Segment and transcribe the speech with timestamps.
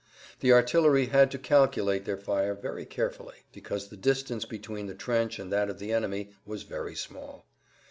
[0.39, 5.37] The artillery had to calculate their fire very carefully, because the distance between the trench
[5.37, 7.45] and that of the enemy was very small.